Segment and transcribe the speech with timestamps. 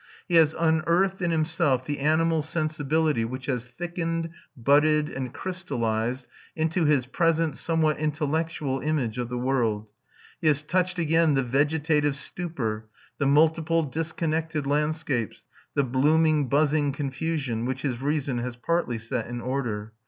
[0.27, 6.85] He has unearthed in himself the animal sensibility which has thickened, budded, and crystallised into
[6.85, 9.85] his present somewhat intellectual image of the world.
[10.41, 15.45] He has touched again the vegetative stupor, the multiple disconnected landscapes,
[15.75, 19.93] the "blooming buzzing confusion" which his reason has partly set in order.